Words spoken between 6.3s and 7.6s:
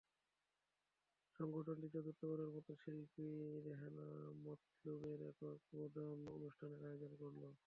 অনুষ্ঠানের আয়োজন করল।